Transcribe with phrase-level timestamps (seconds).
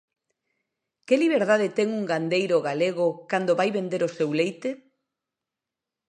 [1.07, 4.69] ¿Que liberdade ten un gandeiro galego cando vai vender o seu leite?